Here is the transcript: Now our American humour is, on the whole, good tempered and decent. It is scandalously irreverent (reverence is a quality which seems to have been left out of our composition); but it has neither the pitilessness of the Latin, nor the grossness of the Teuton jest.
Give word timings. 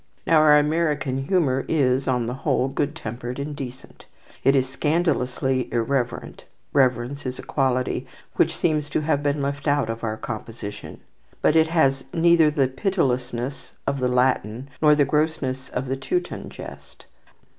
Now 0.25 0.37
our 0.39 0.57
American 0.57 1.25
humour 1.27 1.63
is, 1.67 2.07
on 2.07 2.25
the 2.25 2.33
whole, 2.33 2.67
good 2.67 2.95
tempered 2.95 3.37
and 3.37 3.55
decent. 3.55 4.05
It 4.43 4.55
is 4.55 4.67
scandalously 4.67 5.71
irreverent 5.71 6.43
(reverence 6.73 7.23
is 7.23 7.37
a 7.37 7.43
quality 7.43 8.07
which 8.35 8.57
seems 8.57 8.89
to 8.89 9.01
have 9.01 9.21
been 9.21 9.43
left 9.43 9.67
out 9.67 9.91
of 9.91 10.03
our 10.03 10.17
composition); 10.17 11.01
but 11.43 11.55
it 11.55 11.67
has 11.67 12.03
neither 12.15 12.49
the 12.49 12.67
pitilessness 12.67 13.73
of 13.85 13.99
the 13.99 14.07
Latin, 14.07 14.69
nor 14.81 14.95
the 14.95 15.05
grossness 15.05 15.69
of 15.69 15.87
the 15.87 15.97
Teuton 15.97 16.49
jest. 16.49 17.05